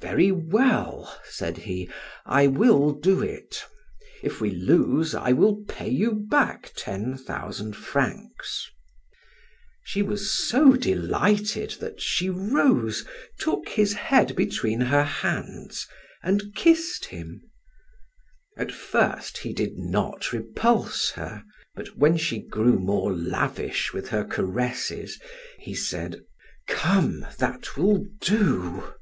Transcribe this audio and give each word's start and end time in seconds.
"Very 0.00 0.30
well," 0.30 1.14
said 1.24 1.58
he, 1.58 1.90
"I 2.24 2.46
will 2.46 2.92
do 2.92 3.20
it. 3.20 3.64
If 4.22 4.40
we 4.40 4.50
lose 4.52 5.12
I 5.12 5.32
will 5.32 5.64
pay 5.68 5.88
you 5.88 6.12
back 6.30 6.72
ten 6.76 7.16
thousand 7.18 7.74
francs." 7.76 8.70
She 9.82 10.00
was 10.00 10.30
so 10.32 10.74
delighted 10.74 11.72
that 11.80 12.00
she 12.00 12.30
rose, 12.30 13.04
took 13.40 13.68
his 13.68 13.92
head 13.92 14.36
between 14.36 14.80
her 14.80 15.02
hands, 15.02 15.86
and 16.22 16.54
kissed 16.54 17.06
him. 17.06 17.42
At 18.56 18.70
first 18.70 19.38
he 19.38 19.52
did 19.52 19.78
not 19.78 20.32
repulse 20.32 21.10
her, 21.10 21.42
but 21.74 21.98
when 21.98 22.16
she 22.16 22.38
grew 22.38 22.78
more 22.78 23.12
lavish 23.12 23.92
with 23.92 24.08
her 24.10 24.24
caresses, 24.24 25.20
he 25.58 25.74
said: 25.74 26.22
"Come, 26.68 27.26
that 27.38 27.76
will 27.76 28.06
do." 28.20 28.94